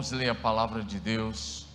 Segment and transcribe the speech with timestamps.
[0.00, 1.68] Vamos ler a palavra de Deus.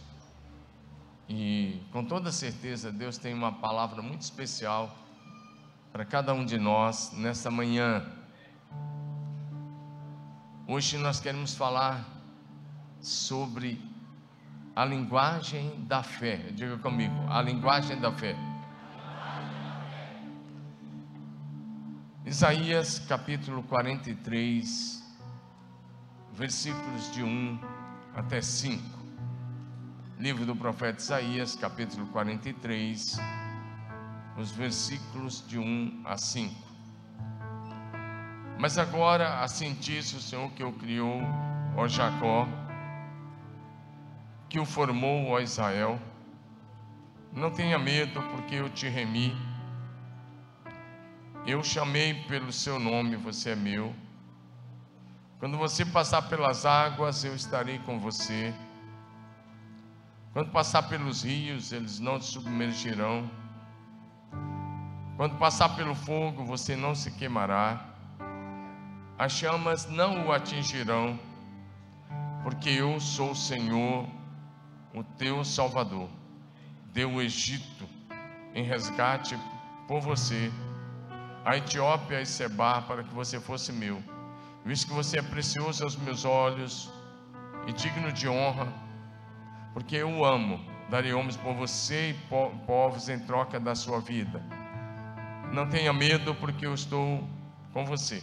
[1.29, 4.97] E com toda certeza, Deus tem uma palavra muito especial
[5.93, 8.03] para cada um de nós nesta manhã.
[10.67, 12.03] Hoje nós queremos falar
[12.99, 13.79] sobre
[14.75, 16.37] a linguagem da fé.
[16.51, 18.35] Diga comigo, a linguagem da fé.
[22.25, 25.03] Isaías capítulo 43,
[26.33, 27.74] versículos de 1
[28.15, 28.81] até 5.
[30.17, 33.17] Livro do profeta Isaías, capítulo 43,
[34.37, 36.55] os versículos de 1 a 5.
[38.57, 41.21] Mas agora, assim disse o Senhor que o criou,
[41.75, 42.47] ó Jacó,
[44.47, 45.99] que o formou, ó Israel,
[47.33, 49.35] não tenha medo, porque eu te remi
[51.45, 53.93] eu chamei pelo seu nome, você é meu.
[55.39, 58.53] Quando você passar pelas águas, eu estarei com você.
[60.33, 63.29] Quando passar pelos rios, eles não te submergirão.
[65.17, 67.85] Quando passar pelo fogo, você não se queimará.
[69.17, 71.17] As chamas não o atingirão,
[72.43, 74.05] porque eu sou o Senhor,
[74.93, 76.09] o teu Salvador.
[76.91, 77.87] Deu o Egito
[78.53, 79.37] em resgate
[79.87, 80.51] por você
[81.45, 84.01] a Etiópia e Seba para que você fosse meu,
[84.65, 86.91] visto que você é precioso aos meus olhos
[87.67, 88.67] e digno de honra,
[89.73, 90.59] porque eu o amo.
[90.89, 92.13] Darei homens por você e
[92.65, 94.41] povos em troca da sua vida.
[95.51, 97.27] Não tenha medo, porque eu estou
[97.73, 98.21] com você.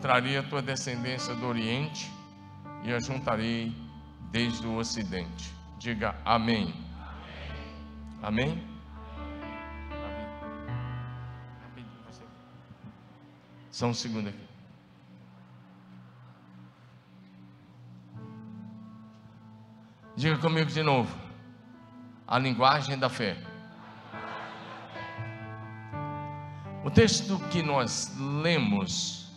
[0.00, 2.10] Trarei a tua descendência do Oriente
[2.84, 3.74] e a juntarei
[4.30, 5.52] desde o Ocidente.
[5.78, 6.74] Diga amém.
[8.22, 8.50] Amém?
[8.50, 8.68] amém?
[13.70, 14.47] Só um segundo aqui.
[20.18, 21.16] Diga comigo de novo.
[22.26, 23.36] A linguagem da fé.
[26.84, 29.30] O texto que nós lemos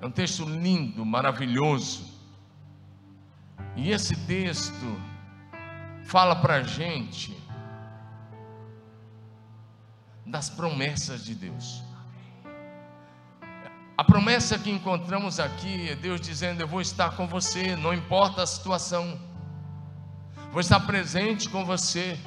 [0.00, 2.18] é um texto lindo, maravilhoso.
[3.76, 4.98] E esse texto
[6.06, 7.36] fala para a gente
[10.24, 11.82] das promessas de Deus.
[13.98, 18.42] A promessa que encontramos aqui é Deus dizendo: Eu vou estar com você, não importa
[18.42, 19.28] a situação,
[20.50, 22.18] vou estar presente com você.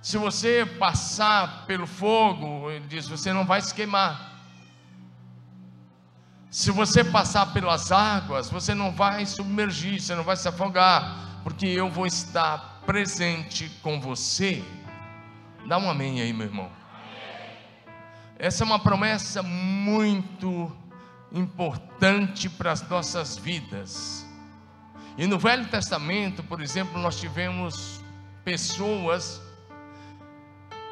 [0.00, 4.28] Se você passar pelo fogo, ele diz: Você não vai se queimar.
[6.50, 11.66] Se você passar pelas águas, você não vai submergir, você não vai se afogar, porque
[11.66, 14.64] eu vou estar presente com você.
[15.66, 16.70] Dá um amém aí, meu irmão.
[18.38, 20.74] Essa é uma promessa muito
[21.32, 24.27] importante para as nossas vidas.
[25.18, 28.00] E no Velho Testamento, por exemplo, nós tivemos
[28.44, 29.42] pessoas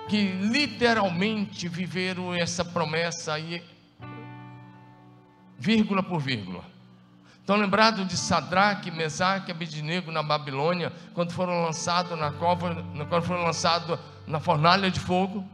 [0.09, 3.63] que literalmente viveram essa promessa aí,
[5.57, 6.65] vírgula por vírgula.
[7.39, 13.45] Estão lembrados de Sadraque, Mesaque Abednego na Babilônia, quando foram lançados na cova, quando foram
[13.45, 15.49] lançados na fornalha de fogo?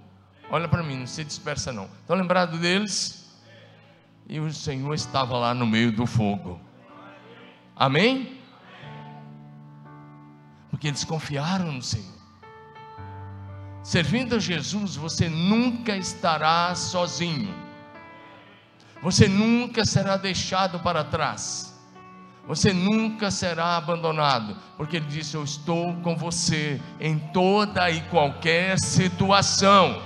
[0.51, 1.91] Olha para mim, não se dispersa não.
[2.01, 3.39] Estão lembrados deles?
[4.27, 6.59] E o Senhor estava lá no meio do fogo.
[7.77, 8.42] Amém?
[10.73, 12.23] Porque eles confiaram no Senhor.
[13.85, 17.55] Servindo a Jesus, você nunca estará sozinho.
[19.03, 21.79] Você nunca será deixado para trás.
[22.49, 28.79] Você nunca será abandonado, porque Ele disse: Eu estou com você em toda e qualquer
[28.79, 30.03] situação.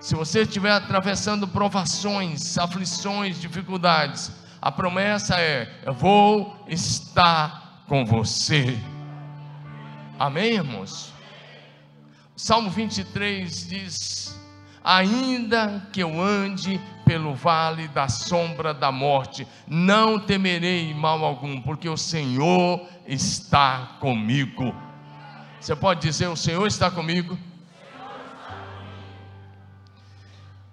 [0.00, 4.32] Se você estiver atravessando provações, aflições, dificuldades,
[4.62, 8.78] a promessa é: eu vou estar com você.
[10.18, 11.12] Amém, irmãos?
[12.36, 14.38] Salmo 23 diz:
[14.84, 21.88] Ainda que eu ande pelo vale da sombra da morte, não temerei mal algum, porque
[21.88, 24.74] o Senhor está comigo.
[25.58, 27.36] Você pode dizer: O Senhor está comigo?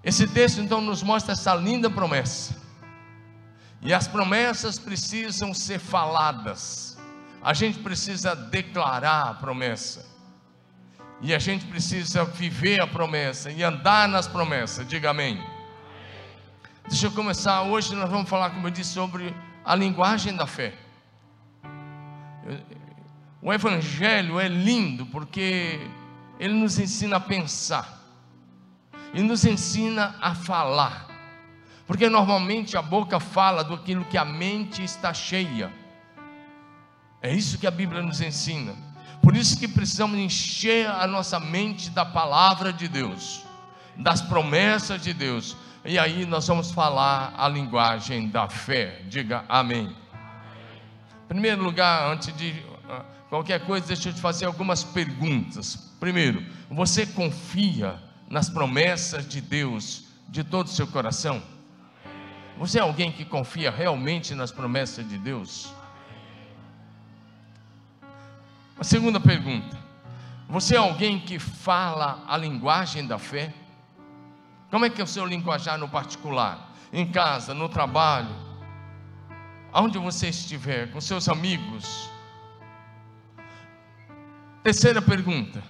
[0.03, 2.63] Esse texto então nos mostra essa linda promessa.
[3.81, 6.84] E as promessas precisam ser faladas.
[7.45, 10.03] A gente precisa declarar a promessa.
[11.21, 14.87] E a gente precisa viver a promessa e andar nas promessas.
[14.87, 15.39] Diga amém.
[16.87, 17.61] Deixa eu começar.
[17.61, 19.31] Hoje nós vamos falar, como eu disse, sobre
[19.63, 20.73] a linguagem da fé.
[23.43, 25.79] O Evangelho é lindo porque
[26.39, 28.01] ele nos ensina a pensar
[29.13, 31.05] e nos ensina a falar.
[31.85, 35.84] Porque normalmente a boca fala do aquilo que a mente está cheia.
[37.25, 38.75] É isso que a Bíblia nos ensina.
[39.19, 43.41] Por isso que precisamos encher a nossa mente da palavra de Deus,
[43.97, 45.57] das promessas de Deus.
[45.83, 49.01] E aí nós vamos falar a linguagem da fé.
[49.09, 49.87] Diga amém.
[51.23, 55.95] Em primeiro lugar, antes de ah, qualquer coisa, deixa eu te fazer algumas perguntas.
[55.99, 57.99] Primeiro, você confia
[58.29, 61.41] nas promessas de Deus de todo o seu coração?
[62.59, 65.73] Você é alguém que confia realmente nas promessas de Deus?
[68.77, 69.77] A segunda pergunta:
[70.49, 73.53] Você é alguém que fala a linguagem da fé?
[74.69, 76.71] Como é que é o seu linguajar no particular?
[76.91, 78.33] Em casa, no trabalho,
[79.71, 82.09] aonde você estiver, com seus amigos?
[84.61, 85.63] Terceira pergunta: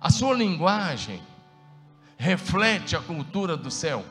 [0.00, 1.20] A sua linguagem
[2.16, 4.04] reflete a cultura do céu?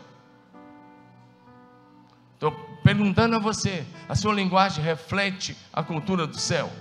[2.33, 2.51] Estou
[2.83, 6.71] perguntando a você: a sua linguagem reflete a cultura do céu?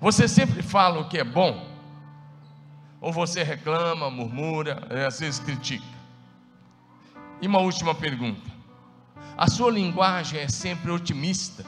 [0.00, 1.66] Você sempre fala o que é bom?
[3.00, 5.86] Ou você reclama, murmura, às vezes critica?
[7.40, 8.50] E uma última pergunta:
[9.36, 11.64] a sua linguagem é sempre otimista,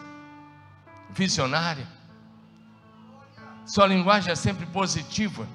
[1.10, 1.86] visionária?
[3.66, 5.46] Sua linguagem é sempre positiva?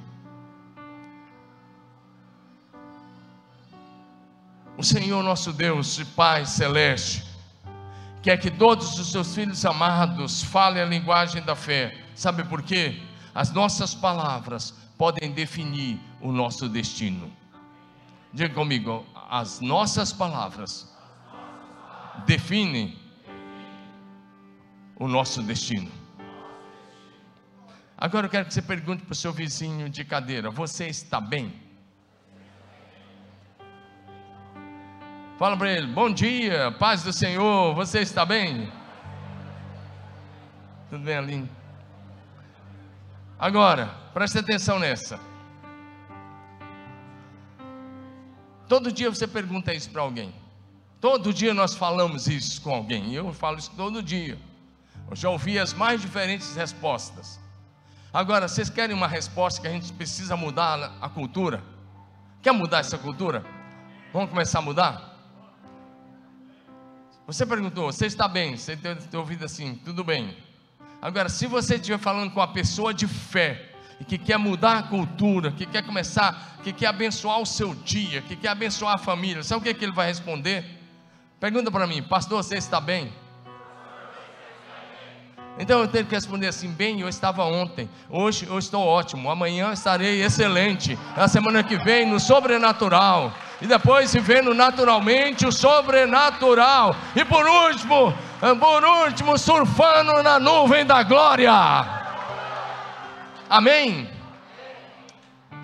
[4.77, 7.25] O Senhor nosso Deus e Pai celeste
[8.21, 12.04] quer que todos os seus filhos amados falem a linguagem da fé.
[12.15, 13.01] Sabe por quê?
[13.33, 17.31] As nossas palavras podem definir o nosso destino.
[18.33, 20.89] Diga comigo, as nossas palavras
[22.25, 22.97] definem
[24.95, 25.91] o nosso destino.
[27.97, 31.53] Agora eu quero que você pergunte para o seu vizinho de cadeira: Você está bem?
[35.37, 38.71] Fala para ele: Bom dia, paz do Senhor, você está bem?
[40.89, 41.64] Tudo bem, Aline?
[43.37, 45.19] Agora, preste atenção nessa.
[48.67, 50.33] Todo dia você pergunta isso para alguém.
[51.01, 53.13] Todo dia nós falamos isso com alguém.
[53.13, 54.39] Eu falo isso todo dia.
[55.09, 57.39] Eu já ouvi as mais diferentes respostas.
[58.11, 61.61] Agora, vocês querem uma resposta que a gente precisa mudar a cultura?
[62.41, 63.45] Quer mudar essa cultura?
[64.13, 65.15] Vamos começar a mudar?
[67.27, 68.55] Você perguntou, você está bem?
[68.55, 70.35] Você tem, tem ouvido assim, tudo bem.
[71.05, 73.69] Agora, se você estiver falando com uma pessoa de fé,
[74.07, 78.35] que quer mudar a cultura, que quer começar, que quer abençoar o seu dia, que
[78.35, 80.65] quer abençoar a família, sabe o que, é que ele vai responder?
[81.39, 83.13] Pergunta para mim, pastor, você está bem?
[85.59, 89.71] Então eu tenho que responder assim: bem, eu estava ontem, hoje eu estou ótimo, amanhã
[89.73, 93.31] estarei excelente, na semana que vem no sobrenatural,
[93.61, 101.03] e depois vivendo naturalmente o sobrenatural, e por último, por último, surfando na nuvem da
[101.03, 101.51] glória.
[103.49, 104.09] Amém?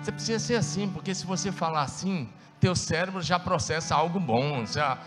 [0.00, 2.28] Você precisa ser assim, porque se você falar assim,
[2.58, 4.98] teu cérebro já processa algo bom, já,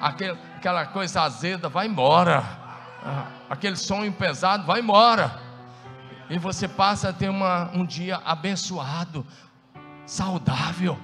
[0.00, 2.64] aquela coisa azeda vai embora
[3.04, 5.38] ah, aquele sonho pesado vai embora.
[6.30, 9.26] E você passa a ter uma, um dia abençoado,
[10.06, 10.98] saudável.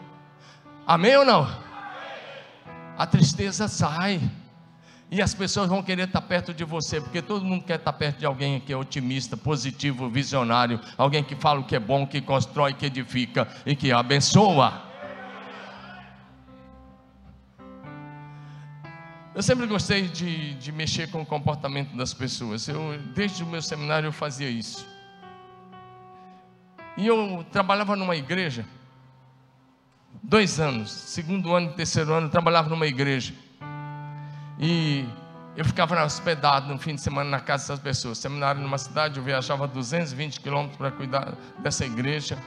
[0.87, 1.47] Amém ou não?
[2.97, 4.19] A tristeza sai.
[5.11, 8.19] E as pessoas vão querer estar perto de você, porque todo mundo quer estar perto
[8.19, 12.21] de alguém que é otimista, positivo, visionário, alguém que fala o que é bom, que
[12.21, 14.89] constrói, que edifica e que abençoa.
[19.35, 22.69] Eu sempre gostei de, de mexer com o comportamento das pessoas.
[22.69, 24.87] Eu, desde o meu seminário eu fazia isso.
[26.97, 28.65] E eu trabalhava numa igreja,
[30.23, 33.35] dois anos, segundo ano e terceiro ano, eu trabalhava numa igreja.
[34.61, 35.07] E
[35.57, 38.19] eu ficava hospedado no fim de semana na casa dessas pessoas.
[38.19, 42.39] Seminário numa cidade, eu viajava 220 quilômetros para cuidar dessa igreja.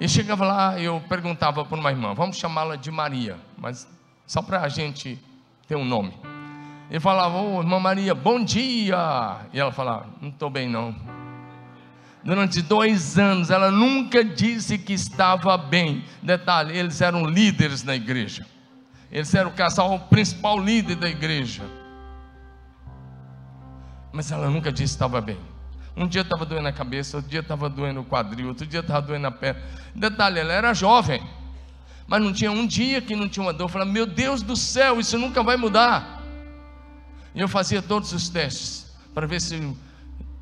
[0.00, 3.88] E chegava lá, eu perguntava para uma irmã, vamos chamá-la de Maria, mas
[4.26, 5.18] só para a gente
[5.68, 6.12] tem um nome.
[6.90, 8.96] Ele falava, ô oh, irmã Maria, bom dia.
[9.52, 10.94] E ela falava, não estou bem não.
[12.22, 16.04] Durante dois anos ela nunca disse que estava bem.
[16.20, 18.44] Detalhe, eles eram líderes na igreja.
[19.10, 21.62] Eles eram o casal principal líder da igreja.
[24.12, 25.38] Mas ela nunca disse que estava bem.
[25.96, 29.06] Um dia estava doendo a cabeça, outro dia estava doendo o quadril, outro dia estava
[29.06, 29.62] doendo a perna.
[29.94, 31.22] Detalhe, ela era jovem
[32.06, 33.64] mas não tinha um dia que não tinha uma dor.
[33.64, 36.22] Eu falava, meu Deus do céu, isso nunca vai mudar.
[37.34, 39.76] E eu fazia todos os testes para ver se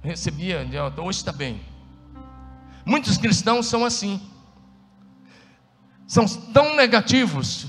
[0.03, 0.67] recebia,
[0.99, 1.61] hoje está bem.
[2.85, 4.21] Muitos cristãos são assim,
[6.07, 7.67] são tão negativos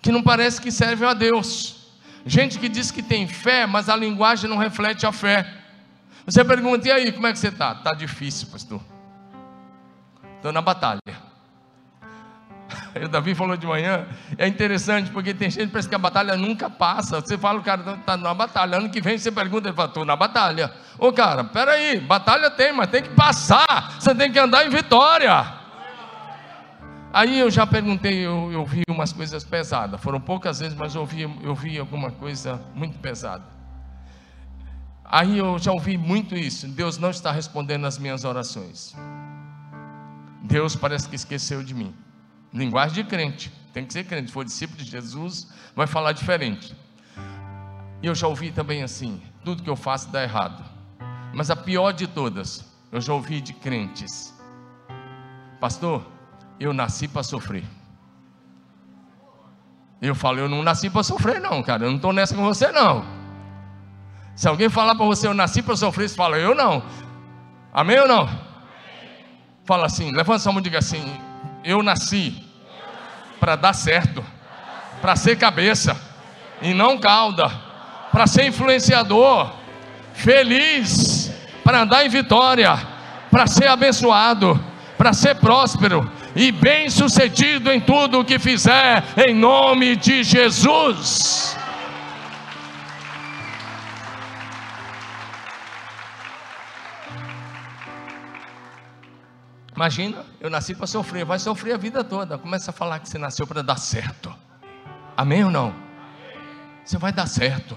[0.00, 1.76] que não parece que servem a Deus.
[2.24, 5.46] Gente que diz que tem fé, mas a linguagem não reflete a fé.
[6.26, 7.72] Você pergunta, e aí, como é que você está?
[7.72, 8.80] Está difícil, pastor.
[10.36, 11.00] Estou na batalha.
[12.96, 14.06] O Davi falou de manhã,
[14.38, 17.20] é interessante, porque tem gente que pensa que a batalha nunca passa.
[17.20, 18.78] Você fala, o cara está na batalha.
[18.78, 20.72] Ano que vem você pergunta, ele fala, estou na batalha.
[20.98, 23.96] Ô cara, peraí, batalha tem, mas tem que passar.
[24.00, 25.55] Você tem que andar em vitória.
[27.12, 30.00] Aí eu já perguntei, eu, eu vi umas coisas pesadas.
[30.00, 33.44] Foram poucas vezes, mas eu ouvi, eu vi alguma coisa muito pesada.
[35.04, 36.66] Aí eu já ouvi muito isso.
[36.68, 38.94] Deus não está respondendo as minhas orações.
[40.42, 41.94] Deus parece que esqueceu de mim.
[42.52, 43.52] Linguagem de crente.
[43.72, 44.28] Tem que ser crente.
[44.28, 46.74] Se for discípulo de Jesus, vai falar diferente.
[48.02, 50.64] E eu já ouvi também assim: tudo que eu faço dá errado.
[51.32, 54.34] Mas a pior de todas, eu já ouvi de crentes:
[55.60, 56.04] Pastor,
[56.58, 57.64] eu nasci para sofrer.
[60.00, 61.84] Eu falo, eu não nasci para sofrer, não, cara.
[61.84, 63.04] Eu não estou nessa com você, não.
[64.34, 66.82] Se alguém falar para você, eu nasci para sofrer, você fala, eu não.
[67.72, 68.28] Amém ou não?
[69.64, 71.02] Fala assim, levanta sua mão e diga assim:
[71.64, 72.42] Eu nasci
[73.40, 74.24] para dar certo,
[75.00, 76.00] para ser cabeça
[76.62, 77.50] e não cauda,
[78.12, 79.52] para ser influenciador,
[80.14, 81.32] feliz,
[81.64, 82.78] para andar em vitória,
[83.30, 84.58] para ser abençoado,
[84.96, 91.56] para ser próspero e bem-sucedido em tudo o que fizer, em nome de Jesus.
[99.74, 102.38] Imagina, eu nasci para sofrer, vai sofrer a vida toda.
[102.38, 104.34] Começa a falar que você nasceu para dar certo.
[105.16, 105.74] Amém ou não?
[106.84, 107.76] Você vai dar certo.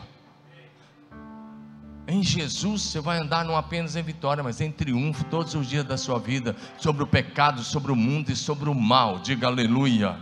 [2.09, 5.85] Em Jesus você vai andar não apenas em vitória, mas em triunfo todos os dias
[5.85, 9.19] da sua vida, sobre o pecado, sobre o mundo e sobre o mal.
[9.19, 10.17] Diga aleluia.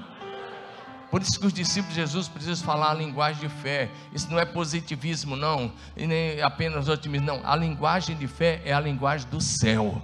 [1.09, 3.89] Por isso que os discípulos de Jesus precisam falar a linguagem de fé.
[4.13, 7.41] Isso não é positivismo, não, e nem apenas otimismo, não.
[7.45, 10.03] A linguagem de fé é a linguagem do céu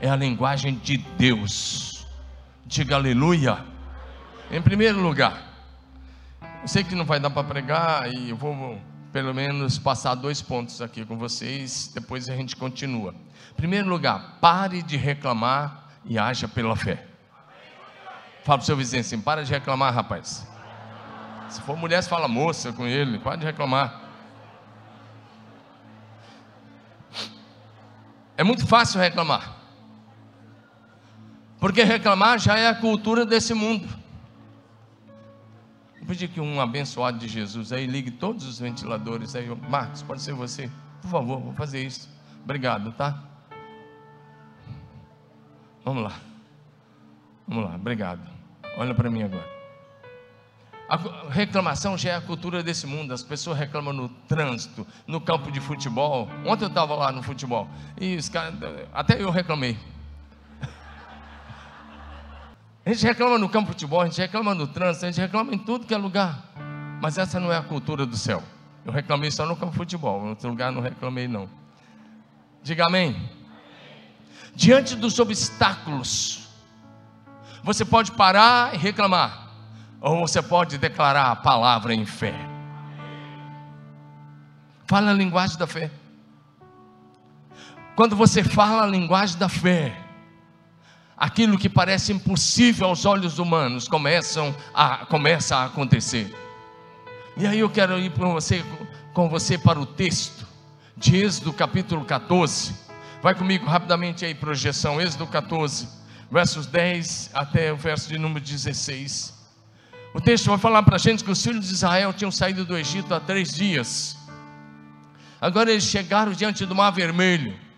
[0.00, 2.06] é a linguagem de Deus.
[2.64, 3.64] Diga aleluia.
[4.50, 5.42] Em primeiro lugar,
[6.62, 8.80] eu sei que não vai dar para pregar e eu vou
[9.12, 13.14] pelo menos passar dois pontos aqui com vocês, depois a gente continua.
[13.56, 17.06] Primeiro lugar, pare de reclamar e haja pela fé.
[18.44, 20.46] Fala para o seu vizinho assim: para de reclamar, rapaz.
[21.48, 24.02] Se for mulher, você fala moça com ele, pode reclamar.
[28.36, 29.56] É muito fácil reclamar.
[31.58, 33.88] Porque reclamar já é a cultura desse mundo.
[36.08, 39.46] Eu pedi que um abençoado de Jesus aí ligue todos os ventiladores aí.
[39.68, 40.70] Marcos, pode ser você?
[41.02, 42.08] Por favor, vou fazer isso.
[42.42, 43.22] Obrigado, tá?
[45.84, 46.18] Vamos lá.
[47.46, 48.22] Vamos lá, obrigado.
[48.78, 49.46] Olha para mim agora.
[50.88, 53.12] A reclamação já é a cultura desse mundo.
[53.12, 56.26] As pessoas reclamam no trânsito, no campo de futebol.
[56.46, 57.68] Ontem eu estava lá no futebol
[58.00, 58.54] e os caras,
[58.94, 59.76] até eu reclamei.
[62.88, 65.54] A gente reclama no campo de futebol, a gente reclama no trânsito, a gente reclama
[65.54, 66.42] em tudo que é lugar.
[67.02, 68.42] Mas essa não é a cultura do céu.
[68.82, 71.50] Eu reclamei só no campo de futebol, em outro lugar não reclamei não.
[72.62, 73.28] Diga amém.
[74.54, 76.48] Diante dos obstáculos,
[77.62, 79.50] você pode parar e reclamar,
[80.00, 82.34] ou você pode declarar a palavra em fé.
[84.86, 85.90] Fala a linguagem da fé.
[87.94, 90.07] Quando você fala a linguagem da fé,
[91.18, 96.32] aquilo que parece impossível aos olhos humanos começam a, começa a acontecer.
[97.36, 98.64] E aí eu quero ir com você,
[99.12, 100.46] com você para o texto
[100.96, 102.74] de Êxodo capítulo 14.
[103.20, 105.88] Vai comigo rapidamente aí, projeção, Êxodo 14,
[106.30, 109.36] versos 10 até o verso de número 16.
[110.14, 112.76] O texto vai falar para a gente que os filhos de Israel tinham saído do
[112.76, 114.16] Egito há três dias.
[115.40, 117.68] Agora eles chegaram diante do Mar Vermelho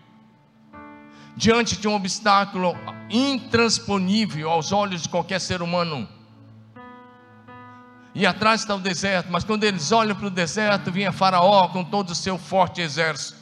[1.35, 2.75] diante de um obstáculo
[3.11, 6.07] intransponível aos olhos de qualquer ser humano.
[8.13, 11.83] E atrás está o deserto, mas quando eles olham para o deserto, vinha Faraó com
[11.83, 13.41] todo o seu forte exército.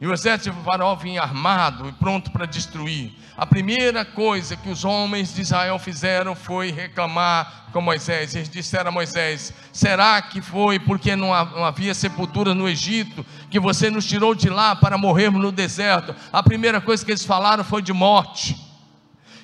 [0.00, 3.14] E o exército de Faraó vinha armado e pronto para destruir.
[3.36, 8.34] A primeira coisa que os homens de Israel fizeram foi reclamar com Moisés.
[8.34, 13.88] Eles disseram a Moisés: Será que foi porque não havia sepultura no Egito que você
[13.88, 16.14] nos tirou de lá para morrermos no deserto?
[16.32, 18.65] A primeira coisa que eles falaram foi de morte.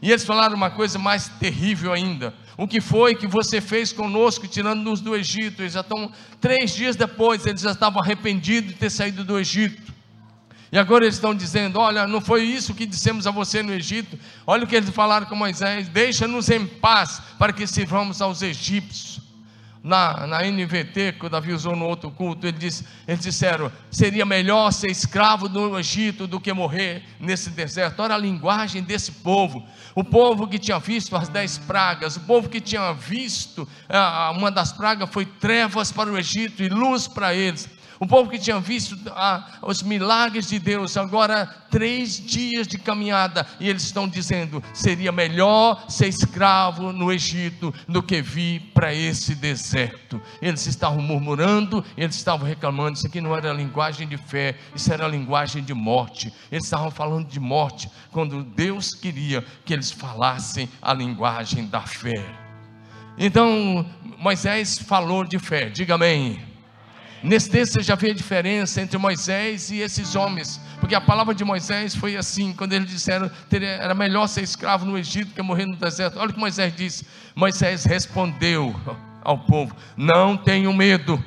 [0.02, 2.35] E eles falaram uma coisa mais terrível ainda.
[2.56, 5.62] O que foi que você fez conosco, tirando-nos do Egito?
[5.62, 9.92] Eles já estão, três dias depois, eles já estavam arrependidos de ter saído do Egito.
[10.73, 14.18] E agora eles estão dizendo: Olha, não foi isso que dissemos a você no Egito.
[14.44, 19.21] Olha o que eles falaram com Moisés: Deixa-nos em paz para que sirvamos aos egípcios.
[19.83, 24.25] Na, na NVT, que o Davi usou no outro culto, ele disse, eles disseram: seria
[24.25, 28.01] melhor ser escravo no Egito do que morrer nesse deserto.
[28.01, 32.49] Olha a linguagem desse povo, o povo que tinha visto as dez pragas, o povo
[32.49, 37.35] que tinha visto, ah, uma das pragas foi trevas para o Egito e luz para
[37.35, 37.69] eles.
[38.02, 43.47] O povo que tinha visto ah, os milagres de Deus, agora três dias de caminhada,
[43.61, 49.37] e eles estão dizendo: seria melhor ser escravo no Egito do que vir para esse
[49.37, 50.21] deserto.
[50.42, 52.99] Eles estavam murmurando, eles estavam reclamando.
[52.99, 56.35] Isso aqui não era linguagem de fé, isso era linguagem de morte.
[56.50, 62.21] Eles estavam falando de morte, quando Deus queria que eles falassem a linguagem da fé.
[63.16, 63.87] Então,
[64.18, 66.50] Moisés falou de fé, diga amém.
[67.23, 71.33] Nesse texto você já vê a diferença entre Moisés e esses homens, porque a palavra
[71.33, 75.41] de Moisés foi assim, quando eles disseram que era melhor ser escravo no Egito que
[75.41, 76.19] morrer no deserto.
[76.19, 78.75] Olha o que Moisés disse: Moisés respondeu
[79.23, 81.23] ao povo: Não tenham medo,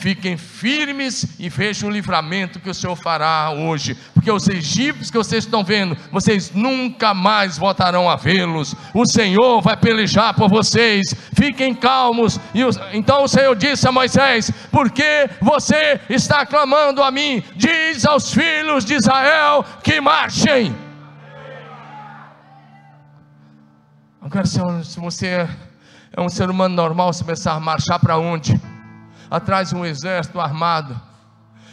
[0.00, 5.18] Fiquem firmes e vejam o livramento que o Senhor fará hoje, porque os egípcios que
[5.18, 8.74] vocês estão vendo, vocês nunca mais voltarão a vê-los.
[8.94, 11.14] O Senhor vai pelejar por vocês.
[11.34, 12.40] Fiquem calmos.
[12.54, 12.62] E
[12.96, 17.42] então o Senhor disse a Moisés: Por que você está clamando a mim?
[17.54, 20.74] Diz aos filhos de Israel que marchem.
[24.22, 25.46] Agora, se você
[26.16, 28.58] é um ser humano normal, você pensar marchar para onde?
[29.30, 31.00] Atrás um exército armado,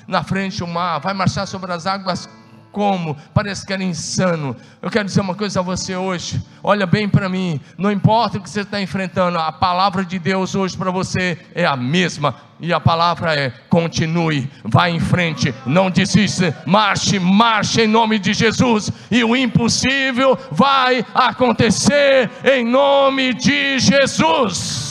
[0.07, 2.29] na frente o mar, vai marchar sobre as águas
[2.77, 3.17] como?
[3.33, 4.55] Parece que era insano.
[4.79, 6.39] Eu quero dizer uma coisa a você hoje.
[6.61, 7.59] Olha bem para mim.
[7.75, 11.65] Não importa o que você está enfrentando, a palavra de Deus hoje para você é
[11.65, 12.35] a mesma.
[12.59, 18.31] E a palavra é: continue, vá em frente, não desista, marche, marche em nome de
[18.31, 18.91] Jesus.
[19.09, 24.86] E o impossível vai acontecer em nome de Jesus.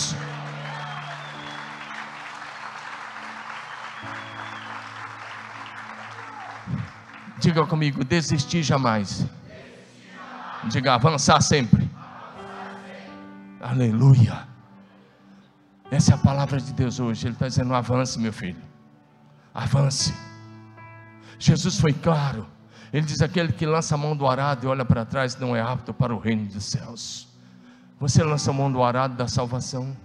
[7.46, 9.24] Diga comigo, desistir jamais.
[10.64, 11.88] Diga, avançar sempre.
[13.60, 14.48] Aleluia.
[15.88, 17.24] Essa é a palavra de Deus hoje.
[17.24, 18.60] Ele está dizendo: avance, meu filho.
[19.54, 20.12] Avance.
[21.38, 22.48] Jesus foi claro.
[22.92, 25.60] Ele diz: aquele que lança a mão do arado e olha para trás não é
[25.60, 27.28] apto para o reino dos céus.
[28.00, 29.96] Você lança a mão do arado da salvação.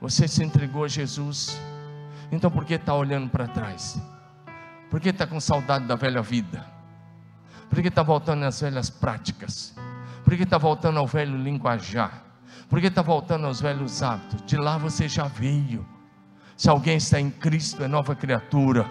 [0.00, 1.60] Você se entregou a Jesus.
[2.30, 4.00] Então por que está olhando para trás?
[4.92, 6.66] Por que está com saudade da velha vida?
[7.70, 9.74] Por que está voltando às velhas práticas?
[10.22, 12.22] Por que está voltando ao velho linguajar?
[12.68, 14.44] Por que está voltando aos velhos hábitos?
[14.44, 15.88] De lá você já veio.
[16.58, 18.84] Se alguém está em Cristo, é nova criatura.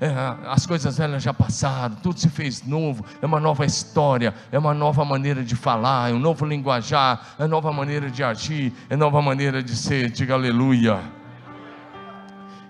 [0.00, 0.12] É,
[0.48, 4.74] as coisas velhas já passaram, tudo se fez novo, é uma nova história, é uma
[4.74, 9.22] nova maneira de falar, é um novo linguajar, é nova maneira de agir, é nova
[9.22, 10.10] maneira de ser.
[10.10, 11.00] Diga aleluia.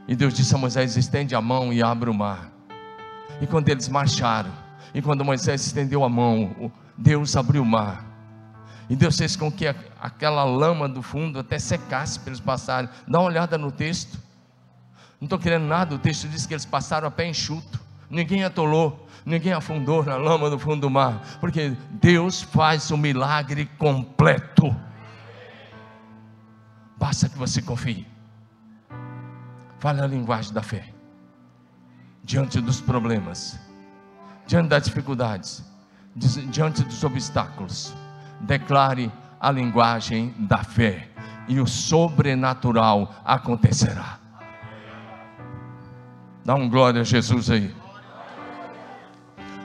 [0.07, 2.49] E Deus disse a Moisés: estende a mão e abre o mar.
[3.40, 4.50] E quando eles marcharam,
[4.94, 8.04] e quando Moisés estendeu a mão, Deus abriu o mar.
[8.88, 9.66] E Deus fez com que
[10.00, 12.90] aquela lama do fundo até secasse para eles passarem.
[13.06, 14.18] Dá uma olhada no texto.
[15.20, 17.80] Não estou querendo nada, o texto diz que eles passaram a pé enxuto.
[18.10, 23.66] Ninguém atolou, ninguém afundou na lama do fundo do mar, porque Deus faz o milagre
[23.78, 24.74] completo.
[26.98, 28.06] Basta que você confie.
[29.78, 30.92] Fale a linguagem da fé.
[32.30, 33.58] Diante dos problemas,
[34.46, 35.64] diante das dificuldades,
[36.14, 37.92] diante dos obstáculos,
[38.42, 41.08] declare a linguagem da fé
[41.48, 44.20] e o sobrenatural acontecerá.
[46.44, 47.74] Dá um glória a Jesus aí.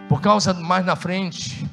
[0.09, 1.69] Por causa mais na frente,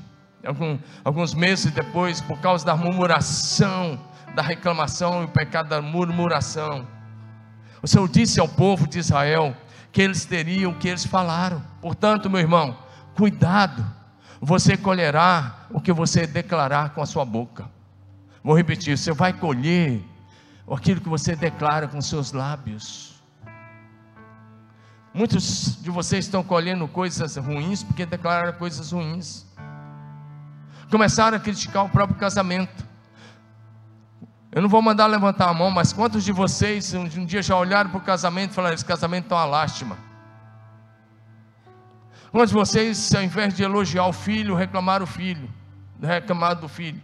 [1.02, 3.98] alguns meses depois, por causa da murmuração,
[4.34, 6.86] da reclamação e o pecado da murmuração,
[7.82, 9.56] o Senhor disse ao povo de Israel
[9.92, 11.62] que eles teriam que eles falaram.
[11.80, 12.76] Portanto, meu irmão,
[13.14, 13.84] cuidado,
[14.40, 17.70] você colherá o que você declarar com a sua boca.
[18.42, 20.02] Vou repetir: você vai colher
[20.68, 23.12] aquilo que você declara com seus lábios.
[25.14, 29.44] Muitos de vocês estão colhendo coisas ruins porque declararam coisas ruins.
[30.90, 32.91] Começaram a criticar o próprio casamento.
[34.54, 37.88] Eu não vou mandar levantar a mão, mas quantos de vocês um dia já olharam
[37.88, 39.96] para o casamento e falaram: esse casamento está uma lástima?
[42.30, 45.48] Quantos de vocês, ao invés de elogiar o filho, reclamaram o filho,
[46.00, 47.00] reclamaram do filho?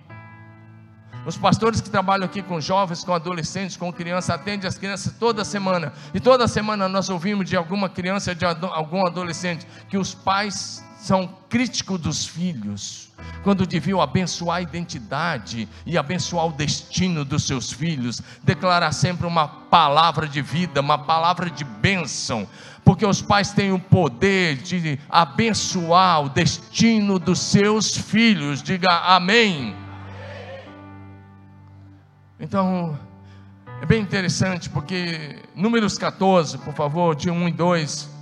[1.25, 5.45] Os pastores que trabalham aqui com jovens, com adolescentes, com crianças, atendem as crianças toda
[5.45, 5.93] semana.
[6.13, 11.33] E toda semana nós ouvimos de alguma criança, de algum adolescente, que os pais são
[11.49, 13.09] críticos dos filhos,
[13.43, 19.47] quando deviam abençoar a identidade e abençoar o destino dos seus filhos, declarar sempre uma
[19.47, 22.47] palavra de vida, uma palavra de bênção,
[22.85, 28.63] porque os pais têm o poder de abençoar o destino dos seus filhos.
[28.63, 29.77] Diga amém.
[32.41, 32.99] Então,
[33.81, 38.18] é bem interessante, porque Números 14, por favor, de 1 e 2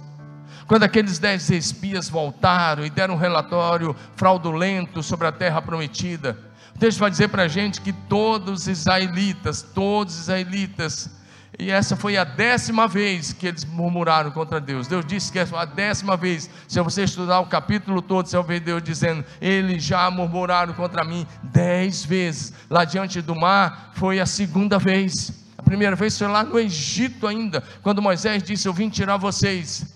[0.67, 6.37] quando aqueles dez espias voltaram e deram um relatório fraudulento sobre a terra prometida,
[6.75, 11.11] o texto vai dizer para a gente que todos os israelitas, todos os israelitas,
[11.59, 14.87] e essa foi a décima vez que eles murmuraram contra Deus.
[14.87, 16.51] Deus disse que é a décima vez.
[16.69, 21.03] Se você estudar o capítulo todo, você vai ver Deus dizendo: Eles já murmuraram contra
[21.03, 22.53] mim dez vezes.
[22.69, 25.33] Lá diante do mar foi a segunda vez.
[25.57, 29.96] A primeira vez foi lá no Egito ainda, quando Moisés disse: Eu vim tirar vocês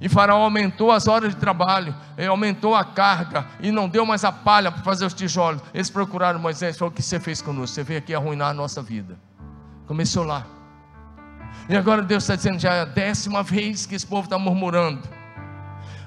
[0.00, 1.94] e Faraó aumentou as horas de trabalho,
[2.28, 5.60] aumentou a carga, e não deu mais a palha para fazer os tijolos.
[5.74, 7.74] Eles procuraram Moisés e falaram: O que você fez conosco?
[7.74, 9.18] Você veio aqui arruinar a nossa vida.
[9.86, 10.46] Começou lá.
[11.68, 15.17] E agora Deus está dizendo: já é a décima vez que esse povo está murmurando.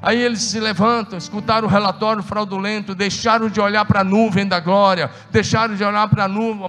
[0.02, 4.60] Aí eles se levantam, escutaram o relatório fraudulento, deixaram de olhar para a nuvem da
[4.60, 6.68] glória, deixaram de olhar para a nuvem,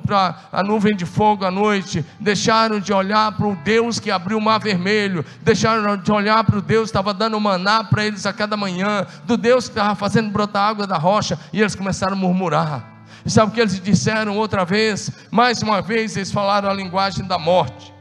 [0.53, 4.41] a nuvem de fogo à noite, deixaram de olhar para o Deus que abriu o
[4.41, 8.35] mar vermelho, deixaram de olhar para o Deus que estava dando maná para eles a
[8.35, 12.17] cada manhã, do Deus que estava fazendo brotar água da rocha, e eles começaram a
[12.17, 12.85] murmurar.
[13.25, 15.11] E sabe o que eles disseram outra vez?
[15.31, 17.95] Mais uma vez eles falaram a linguagem da morte.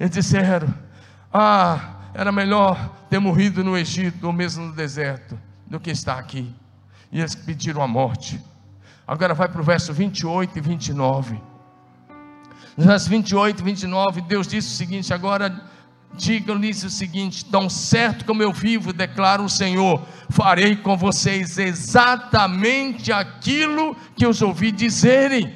[0.00, 0.72] Eles disseram:
[1.32, 6.52] Ah, era melhor ter morrido no Egito ou mesmo no deserto do que estar aqui.
[7.12, 8.42] E eles pediram a morte.
[9.06, 11.40] Agora vai para o verso 28 e 29.
[12.76, 15.62] No verso 28 e 29, Deus disse o seguinte: agora
[16.14, 23.12] digam-lhes o seguinte: tão certo como eu vivo, declara o Senhor, farei com vocês exatamente
[23.12, 25.54] aquilo que os ouvi dizerem.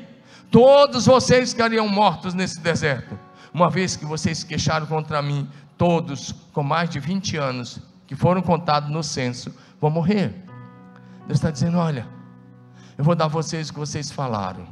[0.48, 3.18] Todos vocês ficariam mortos nesse deserto,
[3.52, 5.50] uma vez que vocês queixaram contra mim
[5.82, 10.28] todos com mais de 20 anos que foram contados no censo vão morrer.
[11.26, 12.06] Deus está dizendo: olha,
[12.96, 14.64] eu vou dar a vocês o que vocês falaram.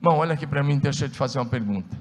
[0.00, 1.96] Irmão, olha aqui para mim, deixa eu te fazer uma pergunta.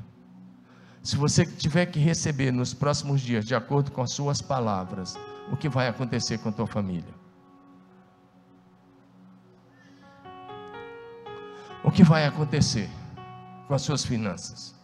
[1.04, 5.16] Se você tiver que receber nos próximos dias, de acordo com as suas palavras,
[5.52, 7.14] o que vai acontecer com a tua família?
[11.84, 12.90] O que vai acontecer
[13.68, 14.81] com as suas finanças?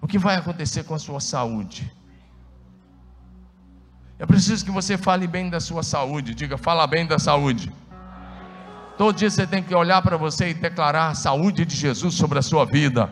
[0.00, 1.92] O que vai acontecer com a sua saúde?
[4.18, 7.72] É preciso que você fale bem da sua saúde, diga, fala bem da saúde.
[8.96, 12.38] Todo dia você tem que olhar para você e declarar a saúde de Jesus sobre
[12.40, 13.08] a sua vida.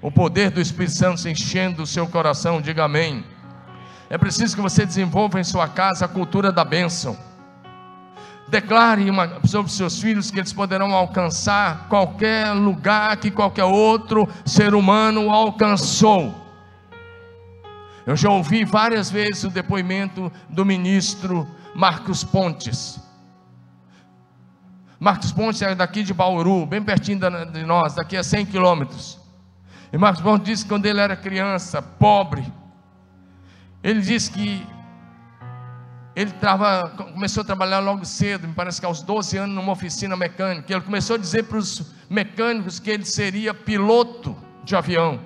[0.00, 3.24] O poder do Espírito Santo se enchendo o seu coração, diga amém.
[4.08, 7.18] É preciso que você desenvolva em sua casa a cultura da bênção.
[8.50, 14.74] Declare uma, sobre seus filhos que eles poderão alcançar qualquer lugar que qualquer outro ser
[14.74, 16.34] humano alcançou.
[18.06, 22.98] Eu já ouvi várias vezes o depoimento do ministro Marcos Pontes.
[24.98, 27.20] Marcos Pontes é daqui de Bauru, bem pertinho
[27.52, 29.20] de nós, daqui a 100 quilômetros.
[29.92, 32.50] E Marcos Pontes disse que quando ele era criança, pobre,
[33.82, 34.66] ele disse que
[36.18, 40.16] ele tava, começou a trabalhar logo cedo, me parece que aos 12 anos, numa oficina
[40.16, 40.72] mecânica.
[40.72, 45.20] Ele começou a dizer para os mecânicos que ele seria piloto de avião.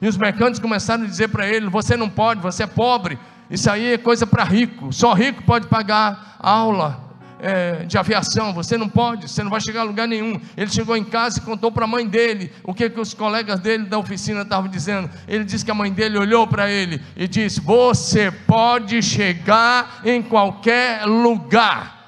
[0.00, 3.70] E os mecânicos começaram a dizer para ele: Você não pode, você é pobre, isso
[3.70, 7.11] aí é coisa para rico, só rico pode pagar aula
[7.42, 10.40] é, de aviação, você não pode, você não vai chegar a lugar nenhum.
[10.56, 13.58] Ele chegou em casa e contou para a mãe dele o que, que os colegas
[13.58, 15.10] dele da oficina estavam dizendo.
[15.26, 20.22] Ele disse que a mãe dele olhou para ele e disse: Você pode chegar em
[20.22, 22.00] qualquer lugar.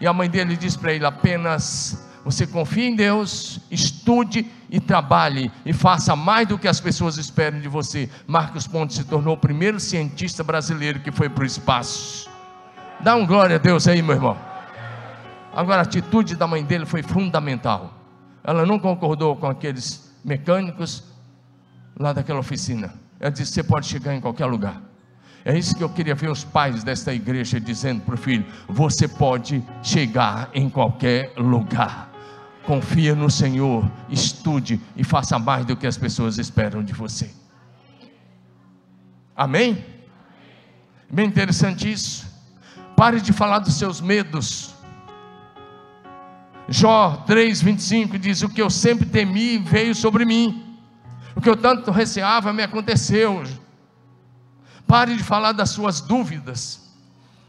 [0.00, 5.50] E a mãe dele disse para ele: Apenas você confie em Deus, estude e trabalhe
[5.64, 8.08] e faça mais do que as pessoas esperam de você.
[8.28, 12.35] Marcos Pontes se tornou o primeiro cientista brasileiro que foi para o espaço.
[13.00, 14.36] Dá um glória a Deus aí, meu irmão.
[15.54, 17.94] Agora, a atitude da mãe dele foi fundamental.
[18.42, 21.04] Ela não concordou com aqueles mecânicos
[21.98, 22.94] lá daquela oficina.
[23.18, 24.82] Ela disse: Você pode chegar em qualquer lugar.
[25.44, 29.06] É isso que eu queria ver os pais desta igreja dizendo para o filho: Você
[29.06, 32.10] pode chegar em qualquer lugar.
[32.64, 37.30] Confia no Senhor, estude e faça mais do que as pessoas esperam de você.
[39.36, 39.84] Amém?
[41.08, 42.25] Bem interessante isso.
[42.96, 44.74] Pare de falar dos seus medos.
[46.68, 50.78] Jó 3,25 diz: O que eu sempre temi veio sobre mim,
[51.34, 53.44] o que eu tanto receava me aconteceu.
[54.86, 56.86] Pare de falar das suas dúvidas.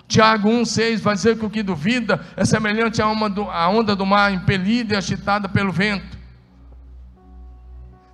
[0.08, 4.94] Tiago 1,6 vai dizer que o que duvida é semelhante à onda do mar impelida
[4.94, 6.18] e agitada pelo vento.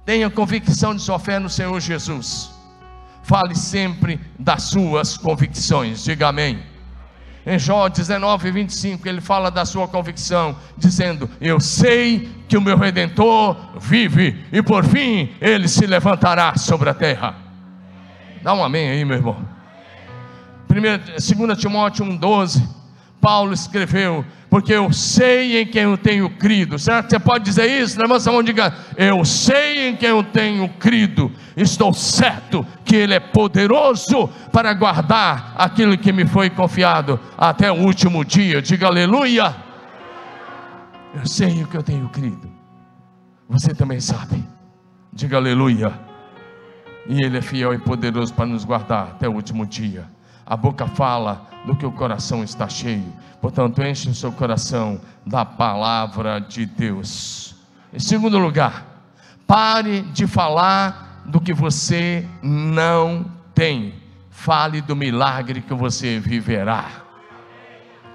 [0.06, 2.52] Tenha convicção de sua fé no Senhor Jesus.
[3.24, 6.04] Fale sempre das suas convicções.
[6.04, 6.73] Diga amém.
[7.46, 12.78] Em Jó 19, 25, ele fala da sua convicção, dizendo: Eu sei que o meu
[12.78, 17.36] redentor vive, e por fim ele se levantará sobre a terra.
[18.42, 19.38] Dá um amém aí, meu irmão.
[20.70, 22.66] 2 Timóteo 1,12,
[23.20, 26.76] Paulo escreveu: Porque eu sei em quem eu tenho crido.
[26.76, 28.00] Que você pode dizer isso?
[28.00, 31.32] Levanta a mão diga: Eu sei em quem eu tenho crido.
[31.58, 37.82] Estou certo que Ele é poderoso para guardar aquilo que me foi confiado até o
[37.84, 38.62] último dia.
[38.62, 39.56] Diga aleluia.
[41.16, 42.48] Eu sei o que eu tenho crido.
[43.50, 44.48] Você também sabe.
[45.12, 46.00] Diga aleluia.
[47.10, 50.13] E Ele é fiel e poderoso para nos guardar até o último dia.
[50.46, 53.14] A boca fala do que o coração está cheio.
[53.42, 57.56] Portanto, enche o seu coração da palavra de Deus.
[57.94, 58.86] Em segundo lugar,
[59.48, 63.96] pare de falar do que você não tem.
[64.30, 66.86] Fale do milagre que você viverá.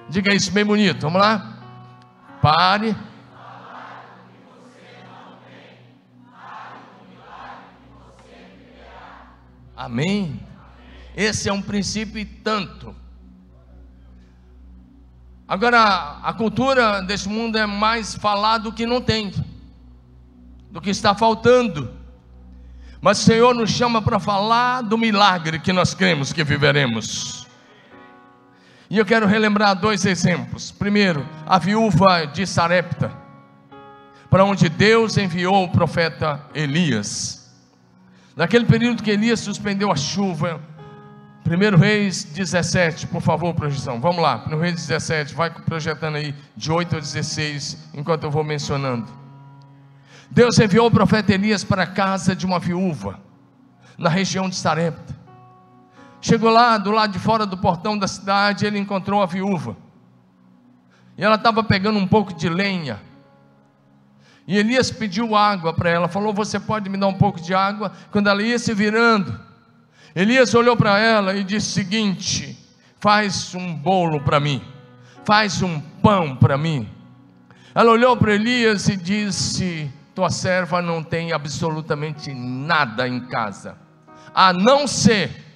[0.09, 1.03] Diga isso bem bonito.
[1.03, 1.59] Vamos lá?
[2.41, 2.97] Pare.
[9.77, 10.48] Amém.
[11.19, 12.95] Esse é um princípio e tanto.
[15.49, 19.35] Agora, a cultura desse mundo é mais falar do que não tem,
[20.71, 21.93] do que está faltando.
[23.01, 27.49] Mas o Senhor nos chama para falar do milagre que nós cremos que viveremos.
[28.89, 30.71] E eu quero relembrar dois exemplos.
[30.71, 33.11] Primeiro, a viúva de Sarepta,
[34.31, 37.53] para onde Deus enviou o profeta Elias.
[38.37, 40.78] Naquele período que Elias suspendeu a chuva,
[41.47, 44.01] 1 Reis 17, por favor, projeção.
[44.01, 48.45] Vamos lá, 1 Reis 17, vai projetando aí de 8 a 16, enquanto eu vou
[48.45, 49.07] mencionando.
[50.31, 53.19] Deus enviou o profeta Elias para a casa de uma viúva,
[53.97, 55.17] na região de Sarepta.
[56.21, 59.77] Chegou lá, do lado de fora do portão da cidade, ele encontrou a viúva.
[61.17, 63.01] E ela estava pegando um pouco de lenha.
[64.47, 67.93] E Elias pediu água para ela, falou: Você pode me dar um pouco de água?
[68.11, 69.39] Quando ela ia se virando,
[70.15, 72.59] Elias olhou para ela e disse o seguinte:
[72.99, 74.63] faz um bolo para mim,
[75.25, 76.89] faz um pão para mim.
[77.75, 83.77] Ela olhou para Elias e disse: Tua serva não tem absolutamente nada em casa,
[84.35, 85.49] a não ser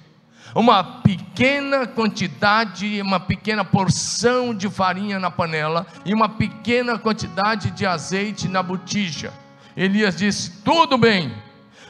[0.55, 7.85] uma pequena quantidade, uma pequena porção de farinha na panela e uma pequena quantidade de
[7.85, 9.33] azeite na botija.
[9.75, 11.33] Elias disse: Tudo bem,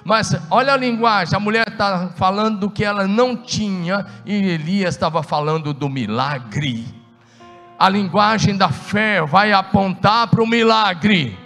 [0.04, 4.96] mas olha a linguagem, a mulher está falando do que ela não tinha, e Elias
[4.96, 6.86] estava falando do milagre.
[7.80, 11.38] A linguagem da fé vai apontar para o milagre.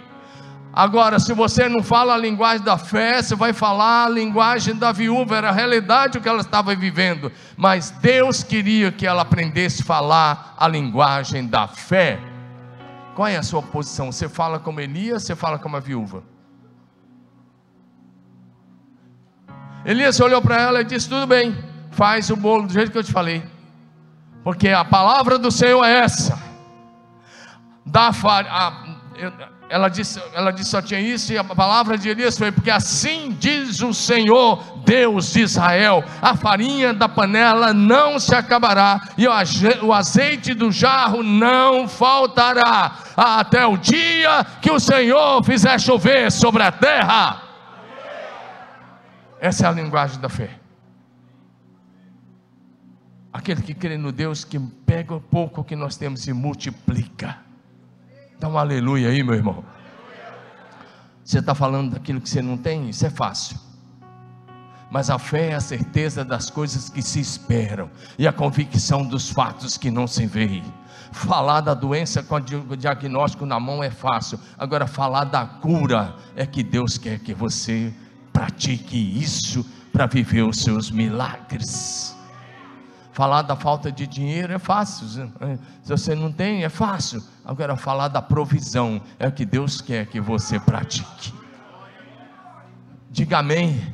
[0.72, 4.92] Agora, se você não fala a linguagem da fé, você vai falar a linguagem da
[4.92, 9.82] viúva, era a realidade o que ela estava vivendo, mas Deus queria que ela aprendesse
[9.82, 12.20] a falar a linguagem da fé.
[13.16, 14.12] Qual é a sua posição?
[14.12, 16.22] Você fala como Elias, você fala como a viúva?
[19.88, 21.56] Elias olhou para ela e disse: Tudo bem,
[21.92, 23.42] faz o bolo do jeito que eu te falei,
[24.44, 26.38] porque a palavra do Senhor é essa.
[27.86, 28.12] Dá
[29.70, 33.34] ela disse, ela disse só tinha isso, e a palavra de Elias foi: Porque assim
[33.40, 39.92] diz o Senhor, Deus de Israel: a farinha da panela não se acabará, e o
[39.94, 46.70] azeite do jarro não faltará, até o dia que o Senhor fizer chover sobre a
[46.70, 47.47] terra.
[49.40, 50.58] Essa é a linguagem da fé.
[53.32, 57.38] Aquele que crê no Deus que pega o pouco que nós temos e multiplica.
[58.40, 59.64] Dá um aleluia aí, meu irmão.
[61.24, 62.88] Você está falando daquilo que você não tem?
[62.88, 63.56] Isso é fácil.
[64.90, 69.28] Mas a fé é a certeza das coisas que se esperam e a convicção dos
[69.28, 70.64] fatos que não se veem.
[71.12, 74.40] Falar da doença com o diagnóstico na mão é fácil.
[74.56, 77.92] Agora, falar da cura é que Deus quer que você
[78.38, 82.16] pratique isso para viver os seus milagres.
[83.10, 85.28] Falar da falta de dinheiro é fácil, se
[85.88, 87.20] você não tem, é fácil.
[87.44, 91.34] Agora, falar da provisão é o que Deus quer que você pratique.
[93.10, 93.92] Diga amém.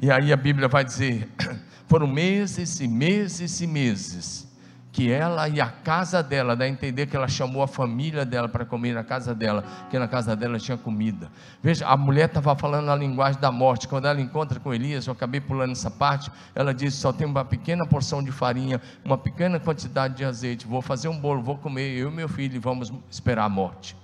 [0.00, 1.28] E aí a Bíblia vai dizer:
[1.86, 4.48] foram meses e meses e meses
[4.92, 8.46] que ela e a casa dela, dá a entender que ela chamou a família dela
[8.46, 11.32] para comer na casa dela, que na casa dela tinha comida.
[11.62, 13.88] Veja, a mulher estava falando a linguagem da morte.
[13.88, 17.42] Quando ela encontra com Elias, eu acabei pulando essa parte, ela disse: só tem uma
[17.42, 20.66] pequena porção de farinha, uma pequena quantidade de azeite.
[20.66, 23.96] Vou fazer um bolo, vou comer, eu e meu filho, vamos esperar a morte.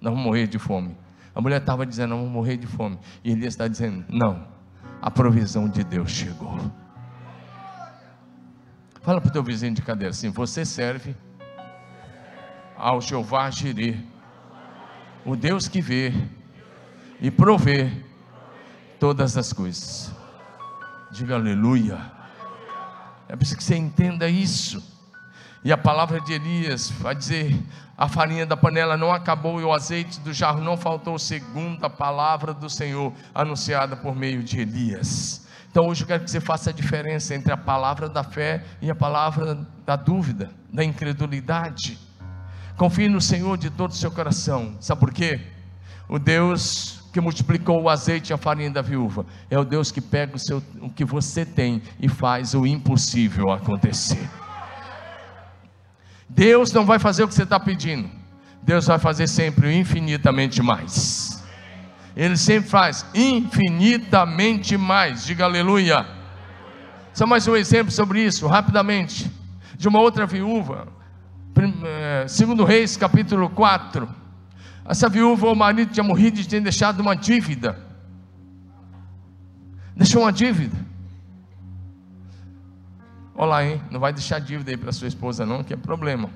[0.00, 0.96] Vamos morrer de fome.
[1.32, 2.98] A mulher estava dizendo: não vamos morrer de fome.
[3.22, 4.44] E Elias está dizendo: não,
[5.00, 6.81] a provisão de Deus chegou.
[9.02, 11.16] Fala para o teu vizinho de cadeira assim: você serve
[12.76, 13.98] ao Jeová Jireh,
[15.24, 16.12] o Deus que vê
[17.20, 17.90] e provê
[19.00, 20.12] todas as coisas.
[21.10, 21.98] Diga aleluia.
[23.28, 24.80] É preciso que você entenda isso.
[25.64, 27.60] E a palavra de Elias vai dizer:
[27.98, 31.90] a farinha da panela não acabou e o azeite do jarro não faltou, segundo a
[31.90, 35.41] palavra do Senhor anunciada por meio de Elias.
[35.72, 38.90] Então hoje eu quero que você faça a diferença entre a palavra da fé e
[38.90, 41.98] a palavra da dúvida, da incredulidade.
[42.76, 44.76] Confie no Senhor de todo o seu coração.
[44.80, 45.40] Sabe por quê?
[46.10, 50.02] O Deus que multiplicou o azeite e a farinha da viúva é o Deus que
[50.02, 54.28] pega o, seu, o que você tem e faz o impossível acontecer.
[56.28, 58.10] Deus não vai fazer o que você está pedindo,
[58.62, 61.31] Deus vai fazer sempre infinitamente mais.
[62.16, 65.24] Ele sempre faz infinitamente mais.
[65.24, 66.06] Diga aleluia.
[67.14, 69.30] Só mais um exemplo sobre isso, rapidamente.
[69.76, 70.88] De uma outra viúva.
[71.56, 74.08] Eh, segundo Reis, capítulo 4.
[74.84, 77.78] Essa viúva, o marido tinha morrido e tinha deixado uma dívida.
[79.96, 80.76] Deixou uma dívida.
[83.34, 83.80] Olá, hein?
[83.90, 86.28] Não vai deixar dívida aí para sua esposa, não, que é problema.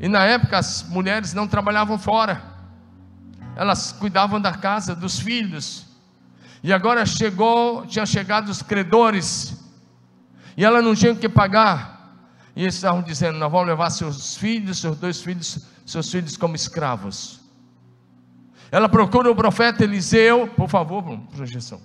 [0.00, 2.57] E na época as mulheres não trabalhavam fora
[3.58, 5.84] elas cuidavam da casa, dos filhos.
[6.62, 9.60] E agora chegou, tinha chegado os credores.
[10.56, 12.14] E ela não tinha o que pagar.
[12.54, 16.54] E eles estavam dizendo: Nós vamos levar seus filhos, seus dois filhos, seus filhos como
[16.54, 17.40] escravos.
[18.70, 21.02] Ela procura o profeta Eliseu, por favor,
[21.34, 21.80] projeção.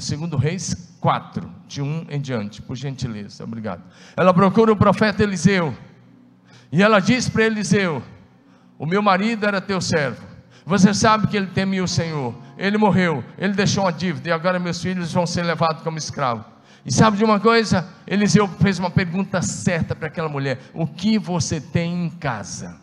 [0.00, 3.82] Segundo Reis 4, de 1 em diante, por gentileza, obrigado.
[4.16, 5.76] Ela procura o profeta Eliseu.
[6.72, 8.02] E ela diz para Eliseu:
[8.82, 10.26] o meu marido era teu servo.
[10.66, 12.34] Você sabe que ele temia o Senhor.
[12.58, 16.44] Ele morreu, ele deixou uma dívida e agora meus filhos vão ser levados como escravos.
[16.84, 17.86] E sabe de uma coisa?
[18.04, 22.76] Eliseu fez uma pergunta certa para aquela mulher: O que você tem em casa?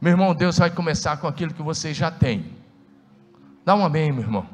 [0.00, 2.56] Meu irmão, Deus vai começar com aquilo que você já tem.
[3.64, 4.48] Dá um amém, meu irmão.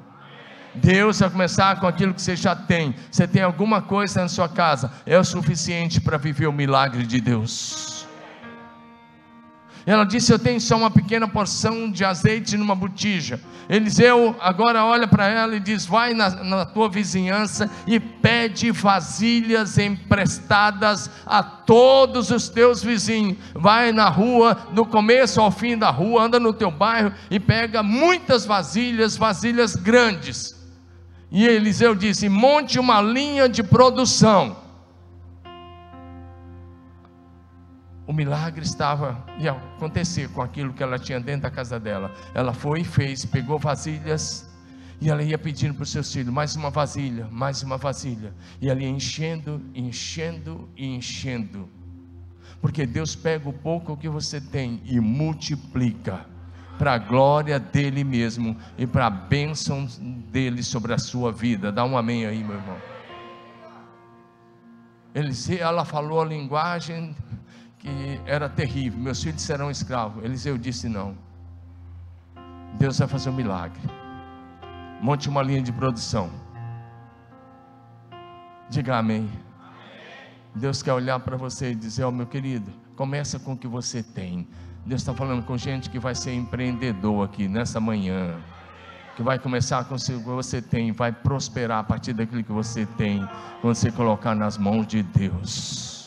[0.75, 2.95] Deus vai começar com aquilo que você já tem.
[3.11, 7.19] Você tem alguma coisa na sua casa, é o suficiente para viver o milagre de
[7.19, 7.94] Deus.
[9.87, 13.41] Ela disse: Eu tenho só uma pequena porção de azeite numa botija.
[13.69, 19.77] Eliseu agora olha para ela e diz: Vai na, na, tua vizinhança e pede vasilhas
[19.77, 23.37] emprestadas a todos os teus vizinhos.
[23.55, 27.83] Vai na rua, do começo ao fim da rua, anda no teu bairro e pega
[27.83, 30.55] muitas vasilhas, vasilhas grandes.
[31.31, 34.64] E Eliseu disse: Monte uma linha de produção
[38.07, 42.13] o milagre estava ia acontecer com aquilo que ela tinha dentro da casa dela.
[42.35, 44.49] Ela foi e fez, pegou vasilhas
[45.01, 48.35] e ela ia pedindo para os seus filhos mais uma vasilha, mais uma vasilha.
[48.61, 51.69] E ela ia enchendo, enchendo e enchendo.
[52.61, 56.27] Porque Deus pega o pouco que você tem e multiplica
[56.79, 59.87] para a glória dele mesmo e para a bênção
[60.31, 61.71] dele sobre a sua vida.
[61.71, 62.77] Dá um amém aí, meu irmão.
[65.59, 67.15] ela falou a linguagem
[67.85, 70.25] que era terrível: meus filhos serão escravos.
[70.25, 71.15] Eliseu disse: não.
[72.79, 73.81] Deus vai fazer um milagre.
[75.01, 76.31] Monte uma linha de produção.
[78.71, 79.31] Diga amém.
[80.55, 83.69] Deus quer olhar para você e dizer: Ó oh, meu querido, começa com o que
[83.69, 84.49] você tem.
[84.87, 88.37] Deus está falando com gente que vai ser empreendedor aqui nessa manhã.
[89.17, 92.85] Que vai começar com o que você tem, vai prosperar a partir daquilo que você
[92.85, 93.27] tem,
[93.61, 96.04] quando você colocar nas mãos de Deus.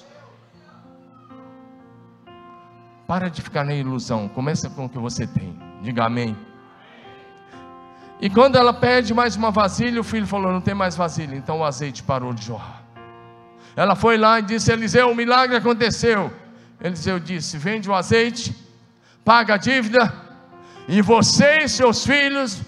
[3.08, 4.28] Para de ficar na ilusão.
[4.28, 5.58] Começa com o que você tem.
[5.82, 6.36] Diga amém.
[8.20, 11.34] E quando ela pede mais uma vasilha, o filho falou: Não tem mais vasilha.
[11.34, 12.84] Então o azeite parou de jorrar.
[13.77, 16.34] Ela foi lá e disse: Eliseu, o milagre aconteceu.
[16.81, 18.54] Eliseu disse: Vende o azeite,
[19.23, 20.13] paga a dívida,
[20.86, 22.62] e você e seus filhos.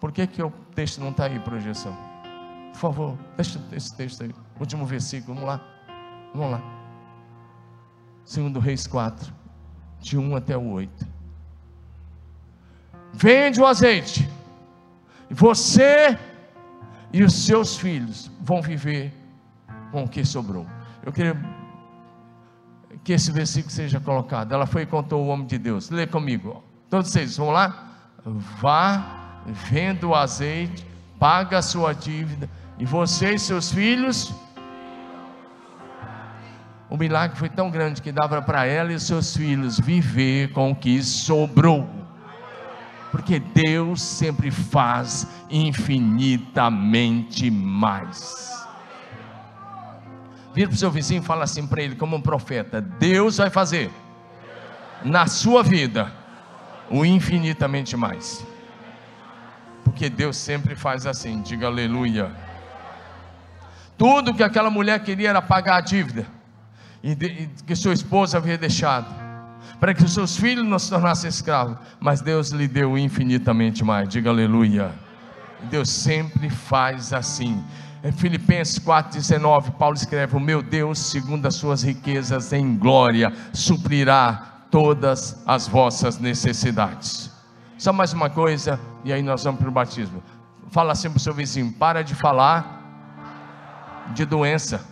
[0.00, 1.96] Por que, que o texto não está aí, projeção?
[2.72, 4.34] Por favor, deixa esse texto aí.
[4.58, 5.60] Último versículo, vamos lá.
[6.34, 6.62] Vamos lá.
[8.24, 9.41] Segundo Reis 4
[10.02, 11.06] de 1 até o 8.
[13.14, 14.28] Vende o azeite,
[15.30, 16.18] você
[17.12, 19.12] e os seus filhos vão viver
[19.90, 20.66] com o que sobrou.
[21.04, 21.36] Eu queria
[23.04, 24.52] que esse versículo seja colocado.
[24.52, 25.90] Ela foi e contou o homem de Deus.
[25.90, 26.62] Lê comigo.
[26.88, 27.88] Todos vocês, vamos lá?
[28.24, 30.86] Vá, venda o azeite,
[31.18, 32.48] paga a sua dívida,
[32.78, 34.32] e você e seus filhos.
[36.92, 40.76] O milagre foi tão grande que dava para ela e seus filhos viver com o
[40.76, 41.88] que sobrou.
[43.10, 48.68] Porque Deus sempre faz infinitamente mais.
[50.52, 53.48] Vira para o seu vizinho e fala assim para ele, como um profeta: Deus vai
[53.48, 53.90] fazer
[55.02, 56.12] na sua vida
[56.90, 58.46] o infinitamente mais.
[59.82, 62.30] Porque Deus sempre faz assim, diga aleluia.
[63.96, 66.26] Tudo que aquela mulher queria era pagar a dívida,
[67.66, 69.06] que sua esposa havia deixado,
[69.80, 74.08] para que os seus filhos não se tornassem escravos, mas Deus lhe deu infinitamente mais,
[74.08, 74.92] diga aleluia.
[75.70, 77.62] Deus sempre faz assim.
[78.04, 84.66] Em Filipenses 4,19, Paulo escreve: O meu Deus, segundo as suas riquezas em glória, suprirá
[84.70, 87.30] todas as vossas necessidades.
[87.78, 90.22] Só mais uma coisa, e aí nós vamos para o batismo.
[90.70, 92.80] Fala assim para o seu vizinho: para de falar
[94.14, 94.91] de doença.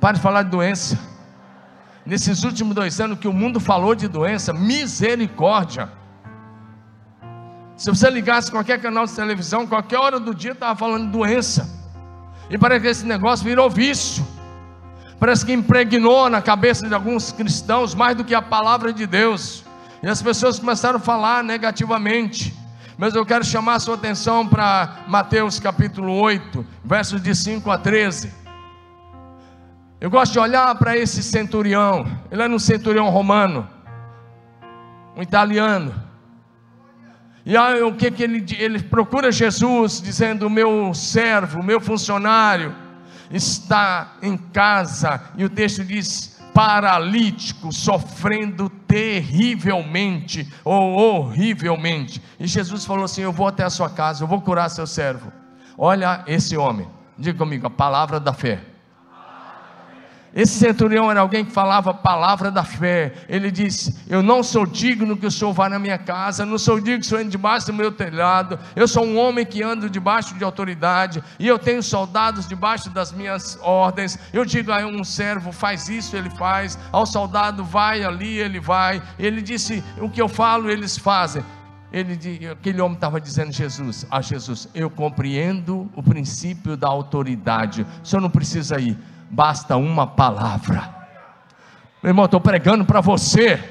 [0.00, 0.98] Para de falar de doença.
[2.04, 5.90] Nesses últimos dois anos que o mundo falou de doença, misericórdia.
[7.76, 11.68] Se você ligasse qualquer canal de televisão, qualquer hora do dia estava falando de doença.
[12.48, 14.24] E parece que esse negócio virou vício.
[15.18, 19.64] Parece que impregnou na cabeça de alguns cristãos mais do que a palavra de Deus.
[20.02, 22.54] E as pessoas começaram a falar negativamente.
[22.96, 27.76] Mas eu quero chamar a sua atenção para Mateus capítulo 8, versos de 5 a
[27.76, 28.45] 13.
[30.00, 32.06] Eu gosto de olhar para esse centurião.
[32.30, 33.68] Ele era um centurião romano,
[35.16, 35.94] um italiano.
[37.44, 42.74] E aí, o que, que ele, ele procura Jesus, dizendo: Meu servo, meu funcionário,
[43.30, 52.22] está em casa, e o texto diz: paralítico, sofrendo terrivelmente ou horrivelmente.
[52.40, 55.30] E Jesus falou assim: Eu vou até a sua casa, eu vou curar seu servo.
[55.76, 56.88] Olha esse homem,
[57.18, 58.75] diga comigo, a palavra da fé.
[60.36, 63.14] Esse centurião era alguém que falava a palavra da fé.
[63.26, 66.78] Ele disse: Eu não sou digno que o senhor vá na minha casa, não sou
[66.78, 68.58] digno que o senhor entre debaixo do meu telhado.
[68.76, 73.12] Eu sou um homem que ando debaixo de autoridade, e eu tenho soldados debaixo das
[73.12, 74.18] minhas ordens.
[74.30, 76.78] Eu digo a um servo: faz isso, ele faz.
[76.92, 79.02] Ao soldado, vai ali, ele vai.
[79.18, 81.42] Ele disse: O que eu falo, eles fazem.
[81.90, 87.86] Ele, aquele homem estava dizendo Jesus, a Jesus, eu compreendo o princípio da autoridade.
[88.04, 88.98] O senhor não precisa ir
[89.30, 90.94] basta uma palavra.
[92.02, 93.62] Meu irmão, estou pregando para você.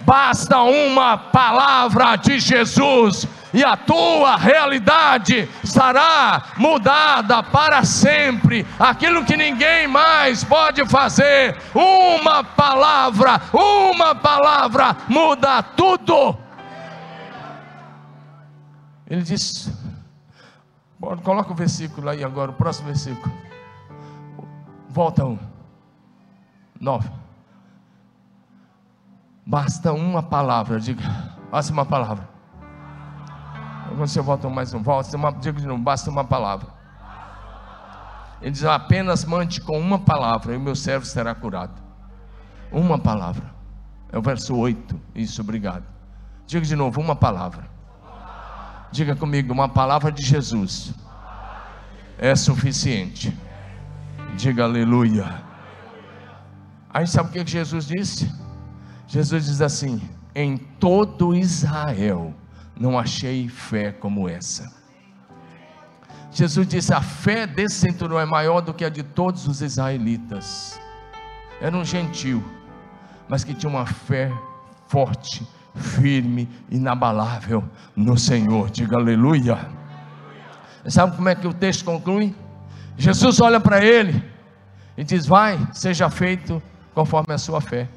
[0.00, 8.66] Basta uma palavra de Jesus e a tua realidade estará mudada para sempre.
[8.78, 16.36] Aquilo que ninguém mais pode fazer, uma palavra, uma palavra muda tudo.
[19.06, 19.70] Ele diz:
[21.22, 23.32] coloca o versículo aí agora, o próximo versículo.
[24.92, 25.38] Volta um.
[26.78, 27.10] Nove.
[29.46, 31.02] Basta uma palavra, diga.
[31.50, 32.28] Basta uma palavra.
[33.96, 36.68] Você volta mais um, volta, uma, diga de novo, basta uma palavra.
[38.42, 41.80] Ele diz: apenas mande com uma palavra e o meu servo será curado.
[42.70, 43.50] Uma palavra.
[44.10, 45.00] É o verso 8.
[45.14, 45.84] Isso, obrigado.
[46.46, 47.66] Diga de novo, uma palavra.
[48.90, 50.92] Diga comigo, uma palavra de Jesus
[52.18, 53.34] é suficiente
[54.36, 55.42] Diga aleluia.
[56.88, 58.32] Aí sabe o que Jesus disse?
[59.06, 60.00] Jesus diz assim:
[60.34, 62.34] Em todo Israel
[62.78, 64.72] não achei fé como essa.
[66.30, 70.80] Jesus disse: A fé desse centurião é maior do que a de todos os israelitas.
[71.60, 72.42] Era um gentil,
[73.28, 74.32] mas que tinha uma fé
[74.88, 77.62] forte, firme, inabalável
[77.94, 78.70] no Senhor.
[78.70, 79.68] Diga aleluia.
[80.88, 82.34] Sabe como é que o texto conclui?
[82.96, 84.22] Jesus olha para ele
[84.96, 86.62] e diz: Vai, seja feito
[86.94, 87.88] conforme a sua fé.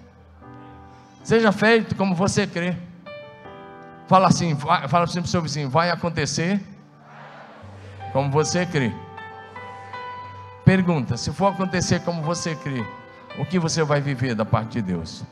[1.23, 2.75] Seja feito como você crê.
[4.07, 6.61] Fala assim, vai, fala assim para o seu vizinho: Vai acontecer
[8.13, 8.93] como você crê.
[10.63, 12.85] Pergunta: Se for acontecer como você crê,
[13.37, 15.23] o que você vai viver da parte de Deus?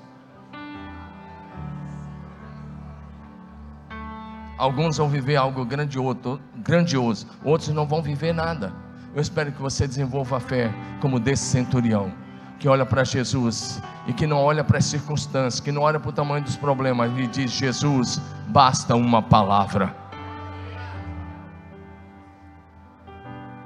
[4.58, 8.83] Alguns vão viver algo grandioso, grandioso, outros não vão viver nada.
[9.16, 12.12] Eu espero que você desenvolva a fé como desse centurião,
[12.60, 16.10] que olha para Jesus e que não olha para as circunstâncias, que não olha para
[16.10, 19.96] o tamanho dos problemas e diz: Jesus, basta uma palavra.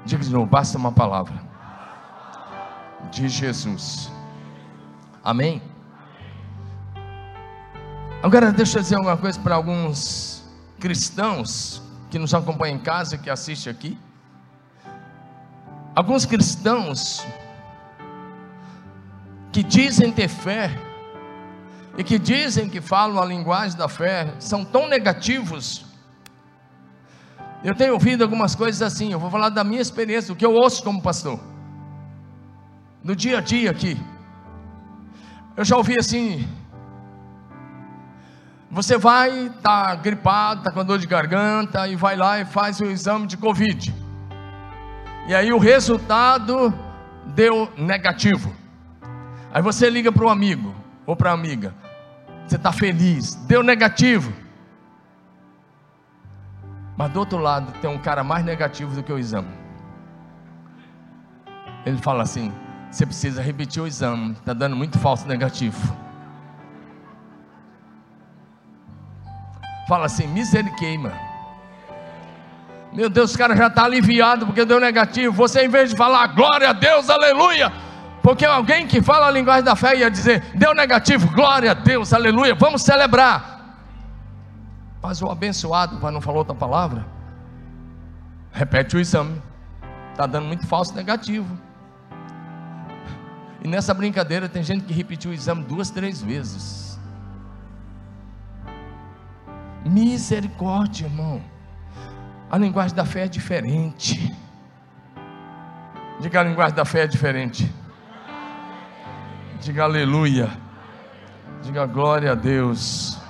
[0.04, 1.48] Diga de novo: basta uma palavra.
[3.10, 4.12] de Jesus.
[5.24, 5.62] Amém?
[8.22, 10.44] Agora deixa eu dizer uma coisa para alguns
[10.78, 11.80] cristãos
[12.10, 13.98] que nos acompanham em casa, que assistem aqui.
[15.98, 17.26] Alguns cristãos
[19.50, 20.70] que dizem ter fé
[21.96, 25.84] e que dizem que falam a linguagem da fé são tão negativos.
[27.64, 30.52] Eu tenho ouvido algumas coisas assim, eu vou falar da minha experiência, do que eu
[30.52, 31.40] ouço como pastor.
[33.02, 34.00] No dia a dia aqui.
[35.56, 36.48] Eu já ouvi assim,
[38.70, 42.84] você vai, está gripado, está com dor de garganta, e vai lá e faz o
[42.84, 44.07] exame de Covid.
[45.28, 46.72] E aí o resultado
[47.26, 48.50] deu negativo.
[49.52, 50.74] Aí você liga para o amigo
[51.04, 51.74] ou para a amiga.
[52.46, 54.32] Você está feliz, deu negativo.
[56.96, 59.52] Mas do outro lado tem um cara mais negativo do que o exame.
[61.84, 62.50] Ele fala assim:
[62.90, 65.94] você precisa repetir o exame, está dando muito falso negativo.
[69.86, 71.37] Fala assim, misericórdia.
[72.92, 75.32] Meu Deus, o cara já está aliviado porque deu negativo.
[75.34, 77.72] Você, em vez de falar glória a Deus, aleluia,
[78.22, 82.12] porque alguém que fala a linguagem da fé ia dizer, deu negativo, glória a Deus,
[82.12, 83.58] aleluia, vamos celebrar.
[85.02, 87.06] Mas o abençoado, mas não falou outra palavra,
[88.52, 89.40] repete o exame,
[90.10, 91.56] está dando muito falso negativo.
[93.62, 96.98] E nessa brincadeira tem gente que repetiu o exame duas, três vezes.
[99.84, 101.40] Misericórdia, irmão.
[102.50, 104.34] A linguagem da fé é diferente.
[106.20, 107.70] Diga a linguagem da fé é diferente.
[109.60, 110.50] Diga aleluia.
[111.62, 113.20] Diga glória a Deus.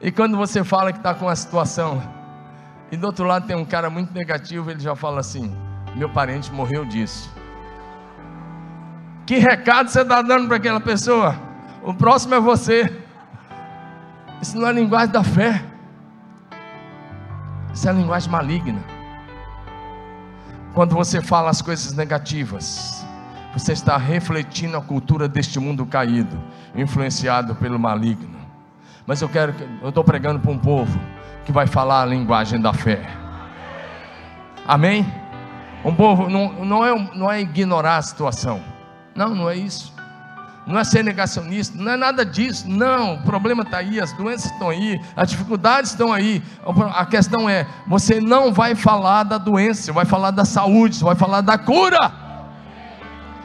[0.00, 2.02] E quando você fala que está com a situação,
[2.90, 5.56] e do outro lado tem um cara muito negativo, ele já fala assim:
[5.94, 7.32] meu parente morreu disso.
[9.24, 11.36] Que recado você está dando para aquela pessoa?
[11.82, 13.00] O próximo é você.
[14.42, 15.73] Isso não é linguagem da fé.
[17.74, 18.80] Isso é linguagem maligna.
[20.72, 23.04] Quando você fala as coisas negativas,
[23.52, 26.40] você está refletindo a cultura deste mundo caído,
[26.74, 28.38] influenciado pelo maligno.
[29.06, 29.52] Mas eu quero,
[29.82, 30.98] eu estou pregando para um povo
[31.44, 33.04] que vai falar a linguagem da fé.
[34.66, 35.04] Amém?
[35.84, 38.62] Um povo não, não, é, não é ignorar a situação.
[39.14, 39.93] Não, não é isso
[40.66, 44.50] não é ser negacionista, não é nada disso, não, o problema está aí, as doenças
[44.50, 46.42] estão aí, as dificuldades estão aí,
[46.94, 51.42] a questão é, você não vai falar da doença, vai falar da saúde, vai falar
[51.42, 52.12] da cura,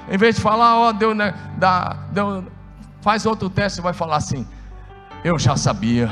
[0.09, 2.45] em vez de falar, ó, oh, deu, né, dá, deu,
[3.01, 4.47] faz outro teste, vai falar assim,
[5.23, 6.09] eu já sabia,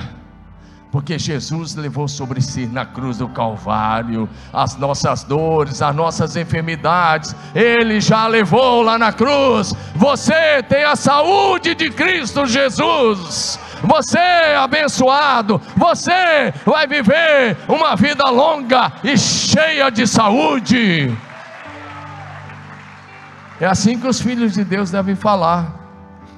[0.97, 7.35] porque Jesus levou sobre si na cruz do Calvário as nossas dores, as nossas enfermidades,
[7.53, 9.75] Ele já levou lá na cruz.
[9.93, 13.59] Você tem a saúde de Cristo Jesus.
[13.83, 21.15] Você é abençoado, você vai viver uma vida longa e cheia de saúde.
[23.61, 25.75] É assim que os filhos de Deus devem falar.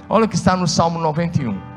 [0.09, 1.68] Olha o que está no Salmo 91.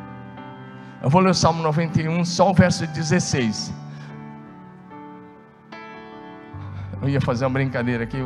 [1.03, 3.75] Eu vou ler o Salmo 91, só o verso 16.
[7.03, 8.19] Eu ia fazer uma brincadeira aqui.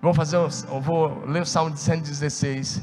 [0.00, 2.82] Vou fazer, eu vou ler o Salmo de 116.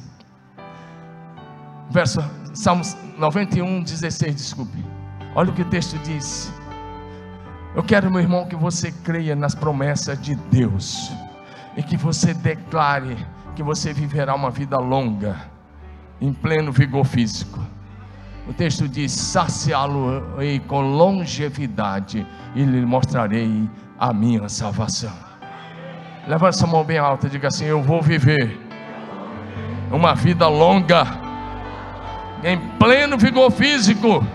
[1.89, 2.23] Verso
[2.53, 2.83] Salmo
[3.17, 4.85] 91, 16, desculpe.
[5.33, 6.53] Olha o que o texto diz.
[7.73, 11.11] Eu quero, meu irmão, que você creia nas promessas de Deus
[11.75, 13.17] e que você declare
[13.55, 15.54] que você viverá uma vida longa
[16.19, 17.59] em pleno vigor físico.
[18.47, 23.67] O texto diz: saciá-lo-ei com longevidade e lhe mostrarei
[23.99, 25.13] a minha salvação.
[26.27, 28.59] Levanta essa mão bem alta e diga assim: Eu vou viver
[29.91, 31.05] uma vida longa,
[32.43, 34.25] em pleno vigor físico.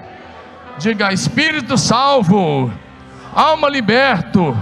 [0.78, 2.72] Diga: Espírito salvo,
[3.33, 4.57] alma liberto.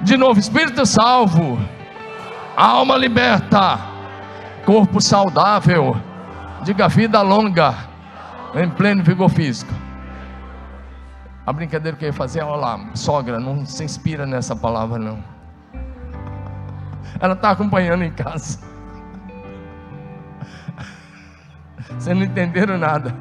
[0.00, 1.58] De novo, Espírito salvo,
[2.56, 3.78] alma liberta,
[4.64, 5.96] corpo saudável
[6.64, 7.74] Diga vida longa,
[8.54, 9.72] em pleno vigor físico.
[11.46, 15.22] A brincadeira que eu ia fazer, olha lá, sogra, não se inspira nessa palavra não.
[17.20, 18.58] Ela está acompanhando em casa.
[21.98, 23.14] Vocês não entenderam nada.